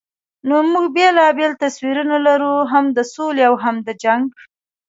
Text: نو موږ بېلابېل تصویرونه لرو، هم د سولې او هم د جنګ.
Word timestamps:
نو 0.47 0.55
موږ 0.71 0.85
بېلابېل 0.95 1.51
تصویرونه 1.63 2.17
لرو، 2.27 2.53
هم 2.71 2.85
د 2.97 2.99
سولې 3.13 3.43
او 3.49 3.55
هم 3.63 3.75
د 3.87 3.89
جنګ. 4.03 4.25